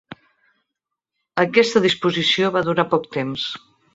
Aquesta 1.43 1.83
disposició 1.85 2.51
va 2.57 2.65
durar 2.71 2.89
poc 2.97 3.09
temps. 3.19 3.47